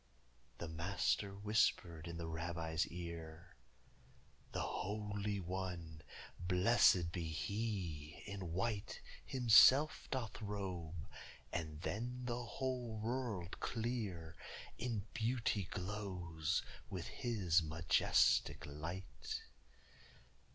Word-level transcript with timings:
The 0.57 0.67
Master 0.67 1.31
whispered 1.35 2.07
in 2.07 2.17
the 2.17 2.25
Rabbi's 2.27 2.87
ear: 2.87 3.55
"The 4.51 4.63
Holy 4.63 5.39
One, 5.39 6.01
blessëd 6.47 7.11
be 7.11 7.25
He, 7.27 8.23
in 8.25 8.51
white 8.51 8.99
Himself 9.23 10.07
doth 10.09 10.41
robe, 10.41 11.07
and 11.53 11.83
then 11.83 12.21
the 12.25 12.43
whole 12.43 12.97
world 12.97 13.59
clear 13.59 14.35
In 14.79 15.05
beauty 15.13 15.65
glows 15.65 16.63
with 16.89 17.05
His 17.05 17.61
majestic 17.61 18.65
light." 18.65 19.43